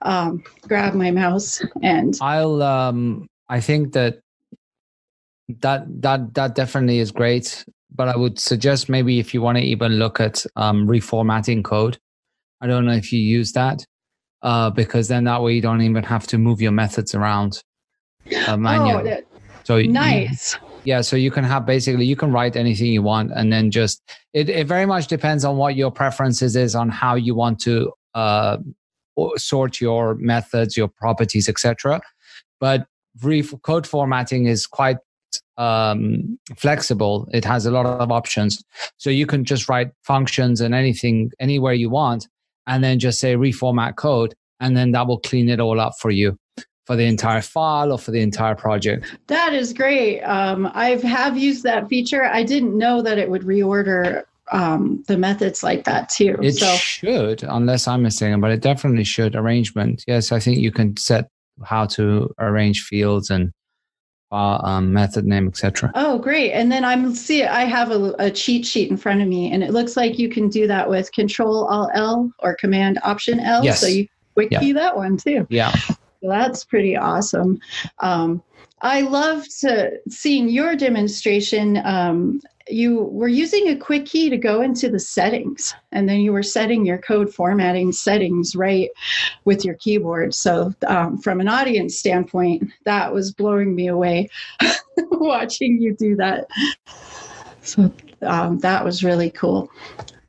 [0.03, 2.17] um, grab my mouse and.
[2.21, 2.62] I'll.
[2.62, 4.22] Um, I think that
[5.61, 7.65] that that that definitely is great.
[7.95, 11.99] But I would suggest maybe if you want to even look at um, reformatting code.
[12.61, 13.85] I don't know if you use that
[14.43, 17.62] uh, because then that way you don't even have to move your methods around
[18.47, 19.12] uh, manually.
[19.12, 19.21] Oh,
[19.65, 20.55] so nice.
[20.55, 23.71] You, yeah, so you can have basically you can write anything you want, and then
[23.71, 27.61] just it, it very much depends on what your preferences is on how you want
[27.61, 28.57] to uh,
[29.37, 32.01] sort your methods, your properties, etc.
[32.59, 32.87] But
[33.62, 34.97] code formatting is quite
[35.57, 37.29] um, flexible.
[37.33, 38.62] It has a lot of options.
[38.97, 42.29] So you can just write functions and anything anywhere you want,
[42.66, 46.11] and then just say reformat code, and then that will clean it all up for
[46.11, 46.38] you
[46.87, 49.07] for the entire file or for the entire project.
[49.29, 50.21] That is great.
[50.23, 52.25] Um, I have used that feature.
[52.25, 56.37] I didn't know that it would reorder um, the methods like that too.
[56.42, 56.75] It so.
[56.75, 59.37] should, unless I'm mistaken, but it definitely should.
[59.37, 60.05] Arrangement.
[60.07, 61.29] Yes, I think you can set
[61.64, 63.53] how to arrange fields and
[64.33, 65.92] uh, um, method name, etc.
[65.95, 66.53] Oh, great!
[66.53, 69.62] And then I'm see I have a, a, cheat sheet in front of me, and
[69.62, 73.62] it looks like you can do that with Control Alt L or Command Option L.
[73.62, 73.81] Yes.
[73.81, 74.61] So you quick yeah.
[74.61, 75.47] key that one too.
[75.51, 75.73] Yeah.
[75.73, 77.61] So that's pretty awesome.
[77.99, 78.42] Um,
[78.81, 79.51] I loved
[80.09, 81.81] seeing your demonstration.
[81.85, 86.33] Um, you were using a quick key to go into the settings, and then you
[86.33, 88.90] were setting your code formatting settings right
[89.44, 90.35] with your keyboard.
[90.35, 94.31] So, um, from an audience standpoint, that was blowing me away
[94.96, 96.46] watching you do that.
[97.62, 99.70] So, um, that was really cool.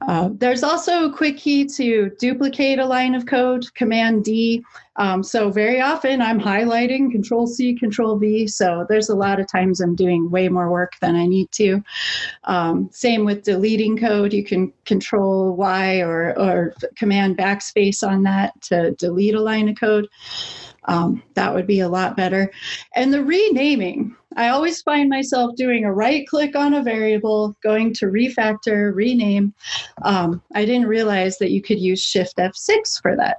[0.07, 4.63] Uh, there's also a quick key to duplicate a line of code, Command D.
[4.97, 8.47] Um, so very often I'm highlighting Control C, Control V.
[8.47, 11.83] So there's a lot of times I'm doing way more work than I need to.
[12.43, 14.33] Um, same with deleting code.
[14.33, 19.79] You can Control Y or, or Command backspace on that to delete a line of
[19.79, 20.07] code.
[20.85, 22.51] Um, that would be a lot better.
[22.95, 27.93] And the renaming, I always find myself doing a right click on a variable, going
[27.95, 29.53] to refactor, rename.
[30.01, 33.37] Um, I didn't realize that you could use Shift F6 for that.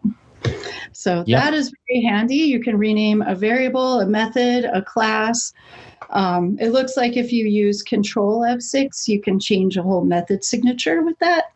[0.92, 1.42] So yep.
[1.42, 2.37] that is very handy.
[2.37, 5.52] You can rename a variable, a method, a class.
[6.11, 10.44] Um, it looks like if you use Control F6, you can change a whole method
[10.44, 11.52] signature with that.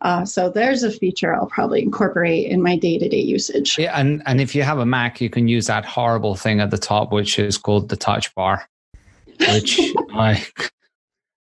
[0.00, 3.78] Uh, so there's a feature I'll probably incorporate in my day-to-day usage.
[3.78, 6.70] Yeah, and and if you have a Mac, you can use that horrible thing at
[6.70, 8.68] the top, which is called the touch bar,
[9.48, 9.78] which
[10.14, 10.44] I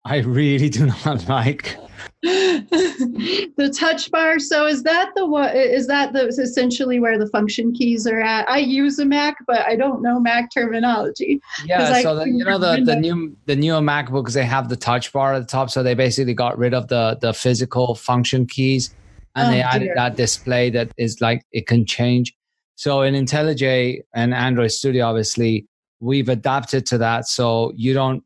[0.06, 1.78] I really do not like.
[2.24, 4.40] the touch bar.
[4.40, 5.56] So is that the what?
[5.56, 8.50] Is that the essentially where the function keys are at?
[8.50, 11.40] I use a Mac, but I don't know Mac terminology.
[11.66, 15.12] Yeah, so the, you know the the new the newer MacBooks they have the touch
[15.14, 18.94] bar at the top, so they basically got rid of the the physical function keys,
[19.36, 19.96] and oh, they added dear.
[19.96, 22.34] that display that is like it can change.
[22.76, 25.68] So in IntelliJ and Android Studio, obviously,
[26.00, 28.24] we've adapted to that, so you don't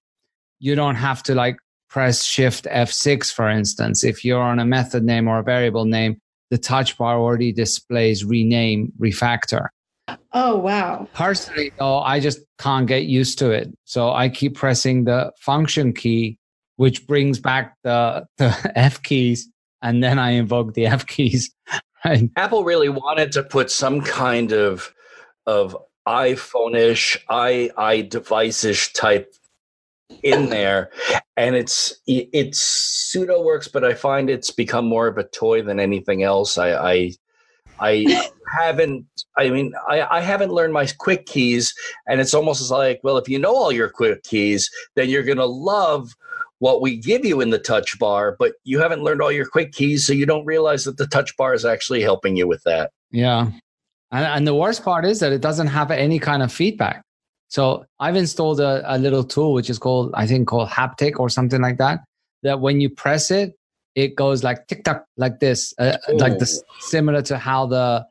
[0.59, 1.57] you don't have to like
[1.95, 4.03] press shift F6, for instance.
[4.03, 8.25] If you're on a method name or a variable name, the touch bar already displays
[8.25, 9.67] rename refactor.
[10.33, 11.07] Oh, wow.
[11.13, 13.69] Personally, though, I just can't get used to it.
[13.85, 16.37] So I keep pressing the function key,
[16.75, 19.47] which brings back the, the F keys,
[19.81, 21.49] and then I invoke the F keys.
[22.03, 22.29] Right?
[22.35, 24.93] Apple really wanted to put some kind of
[25.47, 25.75] of
[26.07, 29.33] iPhone-ish, i i device-ish type
[30.23, 30.91] in there
[31.35, 35.79] and it's it's pseudo works but i find it's become more of a toy than
[35.79, 36.57] anything else.
[36.57, 37.13] I i
[37.79, 39.05] i haven't
[39.37, 41.73] i mean I, I haven't learned my quick keys
[42.07, 45.37] and it's almost like well if you know all your quick keys then you're going
[45.37, 46.15] to love
[46.59, 49.71] what we give you in the touch bar but you haven't learned all your quick
[49.71, 52.91] keys so you don't realize that the touch bar is actually helping you with that.
[53.11, 53.51] Yeah.
[54.11, 57.04] And, and the worst part is that it doesn't have any kind of feedback
[57.55, 61.29] so I've installed a, a little tool which is called, I think, called Haptic or
[61.29, 62.01] something like that.
[62.43, 63.55] That when you press it,
[63.95, 68.05] it goes like tick tock like this, uh, like this, similar to how the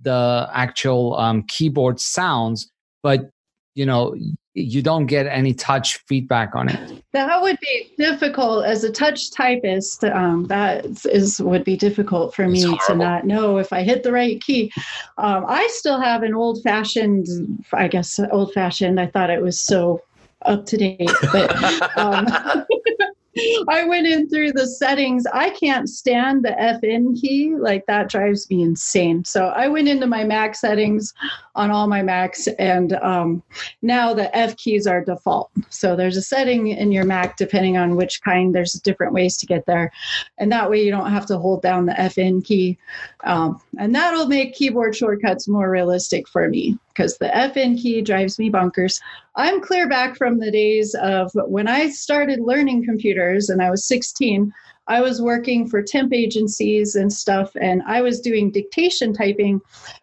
[0.00, 2.70] the actual um, keyboard sounds.
[3.02, 3.30] But
[3.74, 4.14] you know,
[4.54, 7.02] you don't get any touch feedback on it.
[7.12, 10.04] That would be difficult as a touch typist.
[10.04, 14.12] Um, that is would be difficult for me to not know if I hit the
[14.12, 14.72] right key.
[15.18, 17.26] Um, I still have an old fashioned,
[17.72, 19.00] I guess old fashioned.
[19.00, 20.00] I thought it was so
[20.42, 21.50] up to date, but
[21.98, 22.26] um,
[23.68, 25.26] I went in through the settings.
[25.32, 27.56] I can't stand the FN key.
[27.56, 29.24] Like that drives me insane.
[29.24, 31.12] So I went into my Mac settings
[31.54, 33.42] on all my Macs, and um,
[33.82, 35.50] now the F keys are default.
[35.70, 38.54] So there's a setting in your Mac depending on which kind.
[38.54, 39.92] There's different ways to get there,
[40.38, 42.78] and that way you don't have to hold down the FN key,
[43.24, 48.38] um, and that'll make keyboard shortcuts more realistic for me because the FN key drives
[48.38, 49.00] me bonkers.
[49.36, 53.84] I'm clear back from the days of when I started learning computers and I was
[53.84, 54.52] 16.
[54.86, 59.60] I was working for temp agencies and stuff, and I was doing dictation typing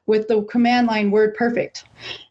[0.08, 1.84] with the command line WordPerfect.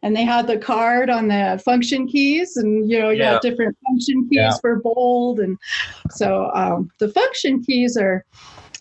[0.03, 3.33] And they had the card on the function keys, and you know, you yeah.
[3.33, 4.53] have different function keys yeah.
[4.61, 5.41] for bold.
[5.41, 5.59] And
[6.11, 8.25] so um, the function keys are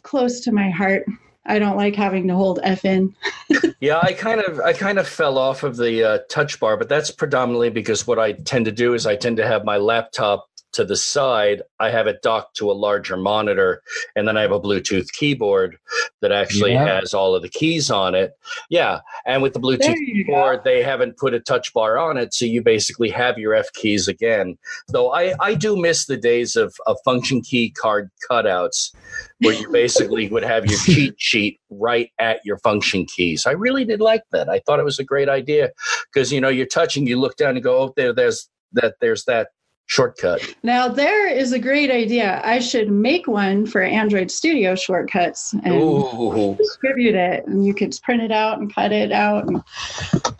[0.01, 1.05] close to my heart.
[1.45, 3.13] I don't like having to hold FN.
[3.79, 6.89] yeah, I kind of I kind of fell off of the uh, touch bar, but
[6.89, 10.47] that's predominantly because what I tend to do is I tend to have my laptop
[10.73, 13.81] to the side, I have it docked to a larger monitor,
[14.15, 15.77] and then I have a Bluetooth keyboard
[16.21, 16.99] that actually yeah.
[16.99, 18.33] has all of the keys on it.
[18.69, 20.63] Yeah, and with the Bluetooth keyboard, go.
[20.63, 24.07] they haven't put a touch bar on it, so you basically have your F keys
[24.07, 24.57] again.
[24.89, 28.93] Though I, I do miss the days of, of function key card cutouts
[29.39, 33.45] where you basically would have your cheat sheet right at your function keys.
[33.45, 34.49] I really did like that.
[34.49, 35.71] I thought it was a great idea
[36.11, 39.25] because you know you're touching, you look down and go, oh, there, there's that, there's
[39.25, 39.49] that
[39.89, 40.55] shortcut.
[40.61, 42.41] Now there is a great idea.
[42.45, 46.55] I should make one for Android Studio shortcuts and Ooh.
[46.57, 47.45] distribute it.
[47.47, 49.63] And you could print it out and cut it out and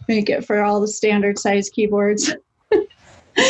[0.07, 2.33] make it for all the standard size keyboards.
[2.71, 2.85] I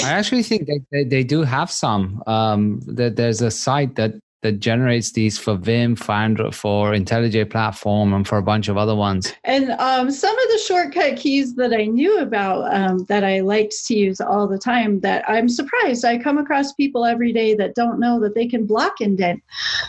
[0.04, 2.24] actually think they, they, they do have some.
[2.28, 8.14] Um, that there's a site that that generates these for Vim, for for IntelliJ platform,
[8.14, 9.34] and for a bunch of other ones.
[9.44, 13.86] And um, some of the shortcut keys that I knew about um, that I liked
[13.88, 15.02] to use all the time.
[15.02, 18.66] That I'm surprised I come across people every day that don't know that they can
[18.66, 19.44] block indent.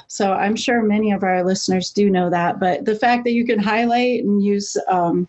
[0.09, 2.59] So I'm sure many of our listeners do know that.
[2.59, 5.29] But the fact that you can highlight and use um,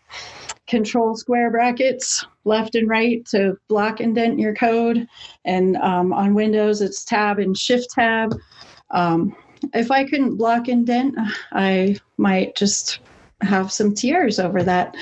[0.67, 5.07] control square brackets left and right to block indent your code,
[5.45, 8.33] and um, on Windows it's tab and shift tab.
[8.91, 9.35] Um,
[9.73, 11.15] if I couldn't block indent,
[11.51, 12.99] I might just
[13.41, 14.95] have some tears over that.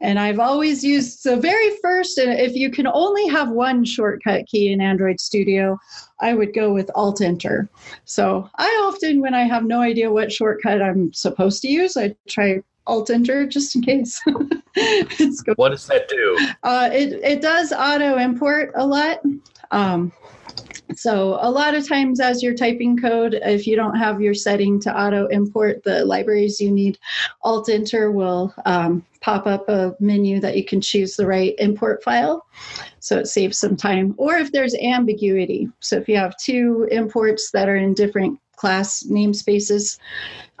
[0.00, 4.46] And I've always used the very first, and if you can only have one shortcut
[4.46, 5.78] key in Android Studio,
[6.20, 7.68] I would go with Alt Enter.
[8.04, 12.14] So I often, when I have no idea what shortcut I'm supposed to use, I
[12.28, 14.20] try Alt Enter just in case.
[15.56, 16.48] what does that do?
[16.62, 19.20] Uh, it, it does auto import a lot.
[19.70, 20.12] Um,
[20.96, 24.80] so a lot of times as you're typing code, if you don't have your setting
[24.80, 26.98] to auto import the libraries you need,
[27.42, 32.02] Alt Enter will um, pop up a menu that you can choose the right import
[32.02, 32.46] file.
[33.00, 34.14] So it saves some time.
[34.18, 35.68] Or if there's ambiguity.
[35.80, 39.98] So if you have two imports that are in different class namespaces,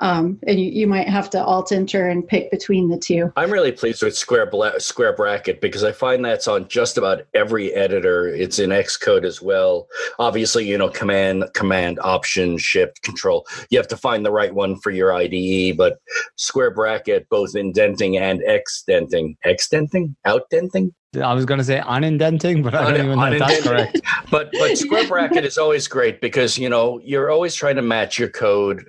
[0.00, 3.32] um, and you, you might have to alt enter and pick between the two.
[3.34, 7.22] I'm really pleased with Square Bla- Square Bracket because I find that's on just about
[7.32, 8.28] every editor.
[8.28, 9.88] It's in Xcode as well.
[10.18, 13.46] Obviously, you know, command, command, option, shift, control.
[13.70, 15.96] You have to find the right one for your IDE, but
[16.36, 22.74] Square Bracket, both indenting and exdenting, exdenting, outdenting, I was going to say unindenting, but
[22.74, 24.00] I don't even know if that's correct.
[24.30, 28.18] but but square bracket is always great because you know you're always trying to match
[28.18, 28.88] your code,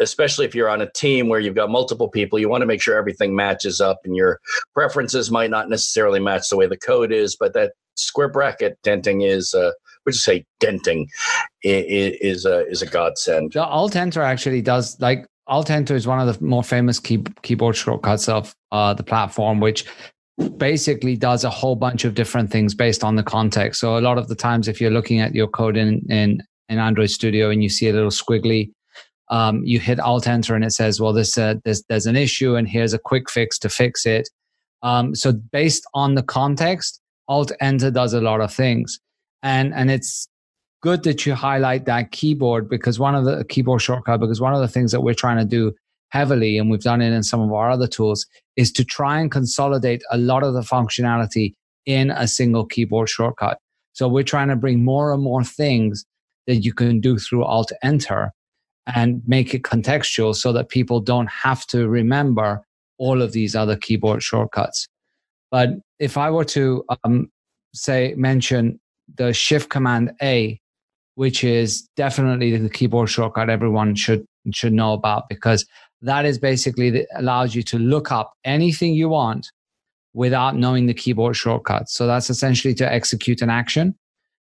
[0.00, 2.38] especially if you're on a team where you've got multiple people.
[2.38, 4.40] You want to make sure everything matches up, and your
[4.74, 9.22] preferences might not necessarily match the way the code is, but that square bracket denting
[9.22, 9.54] is.
[9.54, 9.72] Uh,
[10.06, 11.08] would you say denting
[11.62, 13.54] is, a is a godsend?
[13.54, 17.74] Alt Enter actually does like Alt Enter is one of the more famous key, keyboard
[17.74, 19.84] shortcuts of uh, the platform, which
[20.56, 23.80] basically does a whole bunch of different things based on the context.
[23.80, 26.78] So a lot of the times, if you're looking at your code in in, in
[26.78, 28.70] Android Studio and you see a little squiggly,
[29.28, 32.56] um, you hit Alt Enter and it says, "Well, this uh, there's there's an issue
[32.56, 34.28] and here's a quick fix to fix it."
[34.82, 38.98] Um, so based on the context, Alt Enter does a lot of things,
[39.42, 40.28] and and it's
[40.82, 44.60] good that you highlight that keyboard because one of the keyboard shortcut because one of
[44.60, 45.72] the things that we're trying to do
[46.10, 49.30] heavily, and we've done it in some of our other tools, is to try and
[49.30, 51.54] consolidate a lot of the functionality
[51.86, 53.58] in a single keyboard shortcut.
[53.92, 56.04] So we're trying to bring more and more things
[56.46, 58.32] that you can do through Alt Enter
[58.86, 62.62] and make it contextual so that people don't have to remember
[62.98, 64.88] all of these other keyboard shortcuts.
[65.50, 67.30] But if I were to um,
[67.74, 68.80] say, mention
[69.16, 70.60] the Shift Command A,
[71.14, 75.66] which is definitely the keyboard shortcut everyone should should know about because
[76.02, 79.50] that is basically allows you to look up anything you want
[80.14, 81.94] without knowing the keyboard shortcuts.
[81.94, 83.94] So that's essentially to execute an action.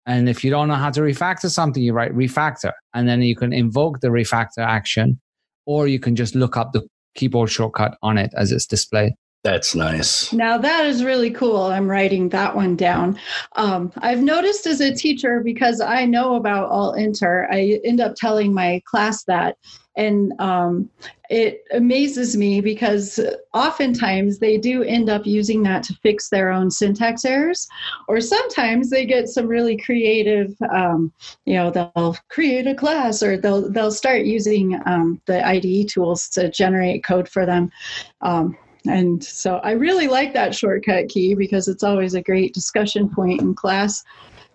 [0.07, 3.37] And if you don't know how to refactor something, you write refactor, and then you
[3.37, 5.21] can invoke the refactor action,
[5.67, 6.83] or you can just look up the
[7.15, 9.13] keyboard shortcut on it as it's displayed.
[9.45, 10.33] That's nice.
[10.33, 11.63] Now that is really cool.
[11.65, 13.19] I'm writing that one down.
[13.57, 18.15] Um, I've noticed as a teacher because I know about Alt Enter, I end up
[18.15, 19.57] telling my class that,
[19.97, 20.89] and um,
[21.29, 23.19] it amazes me because
[23.53, 27.67] oftentimes they do end up using that to fix their own syntax errors,
[28.07, 30.55] or sometimes they get some really creative.
[30.73, 31.13] Um,
[31.47, 36.29] you know, they'll create a class, or they'll they'll start using um, the IDE tools
[36.29, 37.73] to generate code for them.
[38.21, 38.57] Um,
[38.87, 43.41] and so I really like that shortcut key because it's always a great discussion point
[43.41, 44.03] in class.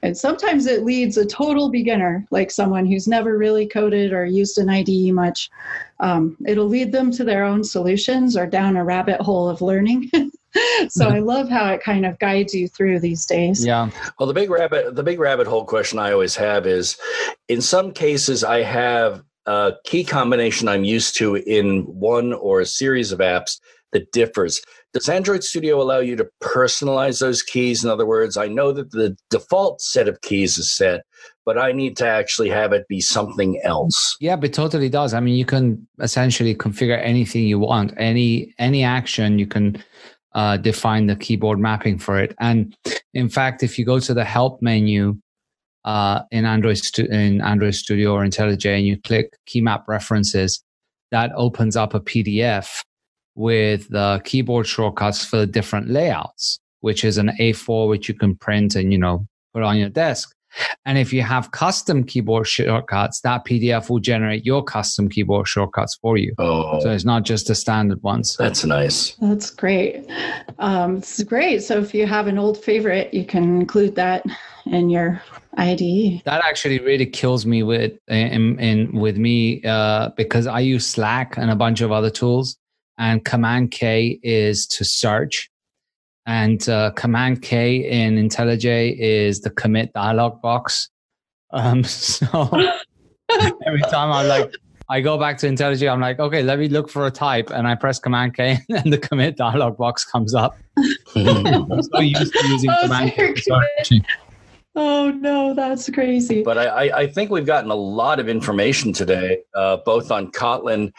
[0.03, 4.57] And sometimes it leads a total beginner, like someone who's never really coded or used
[4.59, 5.49] an IDE much.
[5.99, 10.11] Um, it'll lead them to their own solutions or down a rabbit hole of learning.
[10.89, 13.65] so I love how it kind of guides you through these days.
[13.65, 13.89] Yeah.
[14.19, 16.97] Well, the big rabbit, the big rabbit hole question I always have is,
[17.47, 22.65] in some cases, I have a key combination I'm used to in one or a
[22.65, 23.59] series of apps
[23.93, 24.61] that differs.
[24.93, 27.83] Does Android Studio allow you to personalize those keys?
[27.83, 31.03] In other words, I know that the default set of keys is set,
[31.45, 34.15] but I need to actually have it be something else.
[34.19, 35.13] Yeah, but totally does.
[35.13, 37.93] I mean, you can essentially configure anything you want.
[37.97, 39.81] Any any action you can
[40.33, 42.35] uh, define the keyboard mapping for it.
[42.39, 42.75] And
[43.13, 45.17] in fact, if you go to the help menu
[45.85, 50.61] uh, in Android in Android Studio or IntelliJ and you click key map references,
[51.11, 52.83] that opens up a PDF
[53.37, 58.35] with the keyboard shortcuts for the different layouts, which is an A4 which you can
[58.35, 60.33] print and you know put on your desk.
[60.85, 65.95] And if you have custom keyboard shortcuts, that PDF will generate your custom keyboard shortcuts
[66.01, 66.33] for you.
[66.39, 68.35] Oh, so it's not just the standard ones.
[68.37, 69.13] That's nice.
[69.21, 70.09] That's great.
[70.57, 71.61] Um, it's great.
[71.61, 74.25] So if you have an old favorite, you can include that
[74.65, 75.21] in your
[75.57, 76.23] IDE.
[76.25, 81.37] That actually really kills me with in, in with me uh, because I use Slack
[81.37, 82.57] and a bunch of other tools
[82.97, 85.49] and Command K is to search.
[86.25, 90.89] And uh, Command K in IntelliJ is the commit dialog box.
[91.51, 92.27] Um, so
[93.65, 94.53] every time I'm like,
[94.89, 97.67] I go back to IntelliJ, I'm like, okay, let me look for a type, and
[97.67, 100.57] I press Command K, and the commit dialog box comes up.
[101.15, 104.01] I'm so used to using oh, Command K.
[104.75, 106.43] Oh no, that's crazy.
[106.43, 110.93] But I, I, think we've gotten a lot of information today, uh, both on Kotlin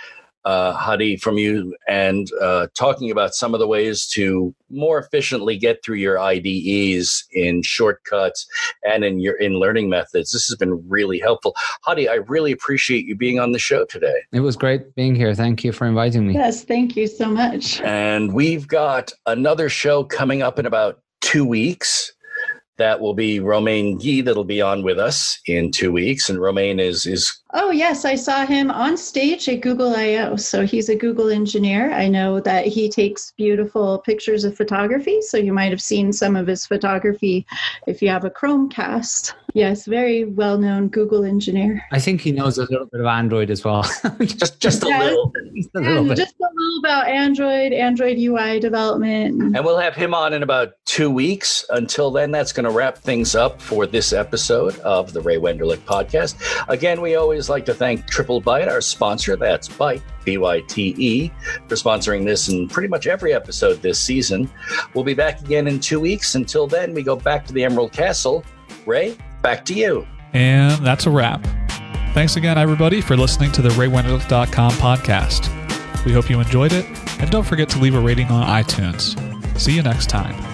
[0.49, 5.59] uh, Hadi, from you and uh, talking about some of the ways to more efficiently
[5.59, 8.47] get through your IDEs in shortcuts
[8.83, 10.33] and in your in learning methods.
[10.33, 11.55] This has been really helpful.
[11.83, 14.23] Hadi, I really appreciate you being on the show today.
[14.33, 15.35] It was great being here.
[15.35, 16.33] Thank you for inviting me.
[16.33, 17.83] Yes, thank you so much.
[17.83, 22.11] And we've got another show coming up in about two weeks.
[22.79, 26.29] That will be Romain Guy that'll be on with us in two weeks.
[26.31, 30.37] And Romain is is Oh yes, I saw him on stage at Google I/O.
[30.37, 31.93] So he's a Google engineer.
[31.93, 35.21] I know that he takes beautiful pictures of photography.
[35.23, 37.47] So you might have seen some of his photography
[37.87, 39.33] if you have a Chromecast.
[39.55, 41.83] Yes, very well-known Google engineer.
[41.91, 43.83] I think he knows a little bit of Android as well.
[44.21, 45.05] just just a Yeah.
[45.05, 45.33] little.
[45.57, 46.17] Just a little bit.
[46.19, 49.57] just a little about Android, Android UI development.
[49.57, 51.65] And we'll have him on in about two weeks.
[51.71, 55.79] Until then, that's going to wrap things up for this episode of the Ray Wenderlich
[55.79, 56.37] podcast.
[56.69, 59.37] Again, we always like to thank Triplebyte, our sponsor.
[59.37, 61.33] That's Byte, B Y T E,
[61.69, 64.51] for sponsoring this in pretty much every episode this season.
[64.95, 66.35] We'll be back again in two weeks.
[66.35, 68.45] Until then, we go back to the Emerald Castle.
[68.87, 70.07] Ray, back to you.
[70.33, 71.47] And that's a wrap.
[72.15, 75.55] Thanks again, everybody, for listening to the RayWenderlich.com podcast.
[76.05, 76.87] We hope you enjoyed it,
[77.21, 79.17] and don't forget to leave a rating on iTunes.
[79.59, 80.48] See you next time.